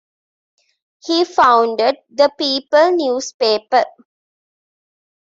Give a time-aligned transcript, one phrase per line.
[1.05, 3.83] He founded "The People" newspaper.